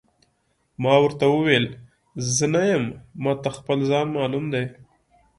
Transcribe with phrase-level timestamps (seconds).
[0.81, 1.65] ما ورته وویل:
[2.35, 2.85] زه نه یم،
[3.23, 4.65] ما ته خپل ځان معلوم دی.